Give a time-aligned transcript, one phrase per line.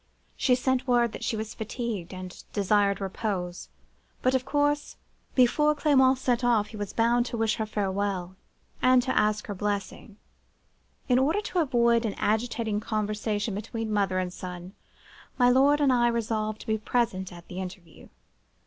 [0.35, 3.69] She sent word that she was fatigued, and desired repose.
[4.23, 4.95] But, of course,
[5.35, 8.35] before Clement set off, he was bound to wish her farewell,
[8.81, 10.17] and to ask for her blessing.
[11.07, 14.73] In order to avoid an agitating conversation between mother and son,
[15.37, 18.09] my lord and I resolved to be present at the interview.